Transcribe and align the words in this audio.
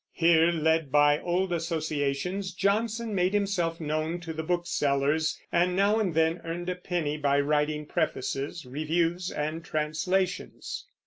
Here, 0.13 0.51
led 0.51 0.91
by 0.91 1.19
old 1.19 1.53
associations, 1.53 2.55
Johnson 2.55 3.13
made 3.13 3.35
himself 3.35 3.79
known 3.79 4.19
to 4.21 4.33
the 4.33 4.41
booksellers, 4.41 5.39
and 5.51 5.75
now 5.75 5.99
and 5.99 6.15
then 6.15 6.41
earned 6.43 6.69
a 6.69 6.75
penny 6.75 7.17
by 7.17 7.39
writing 7.39 7.85
prefaces, 7.85 8.65
reviews, 8.65 9.29
and 9.29 9.63
translations. 9.63 10.87